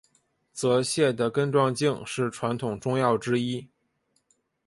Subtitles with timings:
[0.51, 3.69] 泽泻的根状茎是传统中药之一。